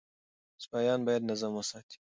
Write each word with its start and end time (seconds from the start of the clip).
سپایان 0.63 0.99
باید 1.07 1.23
نظم 1.31 1.51
وساتي. 1.55 1.97